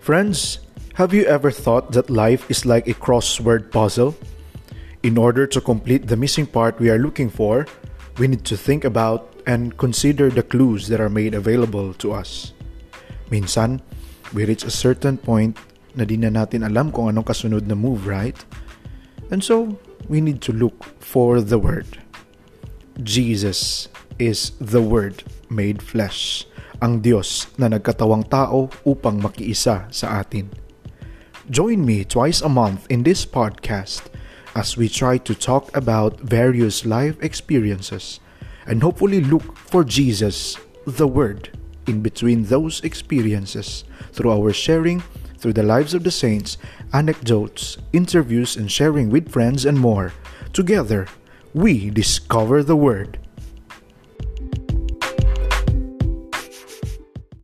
[0.00, 0.64] Friends,
[0.94, 4.16] have you ever thought that life is like a crossword puzzle?
[5.02, 7.66] In order to complete the missing part we are looking for,
[8.16, 12.54] we need to think about and consider the clues that are made available to us.
[13.28, 13.82] Minsan,
[14.32, 15.60] we reach a certain point
[15.94, 18.40] na di na natin alam kung anong kasunod na move, right?
[19.28, 19.76] And so,
[20.08, 22.00] we need to look for the Word.
[23.04, 26.48] Jesus is the Word made flesh,
[26.80, 30.48] ang Diyos na nagkatawang tao upang makiisa sa atin.
[31.46, 34.08] Join me twice a month in this podcast
[34.58, 38.18] as we try to talk about various life experiences
[38.66, 41.52] and hopefully look for Jesus, the Word,
[41.86, 45.02] in between those experiences through our sharing
[45.40, 46.58] through the lives of the saints,
[46.92, 50.12] anecdotes, interviews, and sharing with friends and more.
[50.52, 51.08] Together,
[51.54, 53.18] we discover the Word.